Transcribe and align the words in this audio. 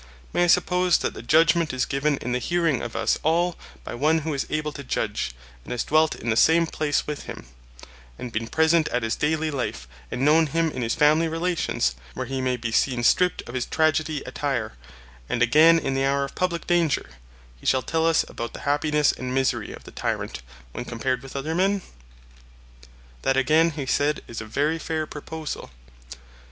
May 0.33 0.45
I 0.45 0.47
suppose 0.47 0.97
that 0.97 1.13
the 1.13 1.21
judgment 1.21 1.71
is 1.73 1.85
given 1.85 2.17
in 2.21 2.31
the 2.31 2.39
hearing 2.39 2.81
of 2.81 2.95
us 2.95 3.19
all 3.21 3.55
by 3.83 3.93
one 3.93 4.17
who 4.25 4.33
is 4.33 4.47
able 4.49 4.71
to 4.71 4.83
judge, 4.83 5.31
and 5.63 5.69
has 5.69 5.83
dwelt 5.83 6.15
in 6.15 6.31
the 6.31 6.35
same 6.35 6.65
place 6.65 7.05
with 7.05 7.25
him, 7.25 7.45
and 8.17 8.31
been 8.31 8.47
present 8.47 8.87
at 8.87 9.03
his 9.03 9.15
dally 9.15 9.51
life 9.51 9.87
and 10.09 10.25
known 10.25 10.47
him 10.47 10.71
in 10.71 10.81
his 10.81 10.95
family 10.95 11.27
relations, 11.27 11.93
where 12.15 12.25
he 12.25 12.41
may 12.41 12.57
be 12.57 12.71
seen 12.71 13.03
stripped 13.03 13.47
of 13.47 13.53
his 13.53 13.67
tragedy 13.67 14.23
attire, 14.25 14.73
and 15.29 15.43
again 15.43 15.77
in 15.77 15.93
the 15.93 16.03
hour 16.03 16.23
of 16.23 16.33
public 16.33 16.65
danger—he 16.65 17.65
shall 17.67 17.83
tell 17.83 18.07
us 18.07 18.25
about 18.27 18.53
the 18.53 18.61
happiness 18.61 19.11
and 19.11 19.35
misery 19.35 19.71
of 19.71 19.83
the 19.83 19.91
tyrant 19.91 20.41
when 20.71 20.83
compared 20.83 21.21
with 21.21 21.35
other 21.35 21.53
men? 21.53 21.83
That 23.21 23.37
again, 23.37 23.69
he 23.69 23.85
said, 23.85 24.23
is 24.27 24.41
a 24.41 24.45
very 24.45 24.79
fair 24.79 25.05
proposal. 25.05 25.69